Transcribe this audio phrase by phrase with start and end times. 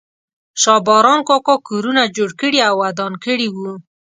[0.61, 3.73] شا باران کاکا کورونه جوړ کړي او ودان کړي وو.